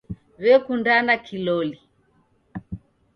W'ekundana 0.41 1.13
kiloli 1.25 1.77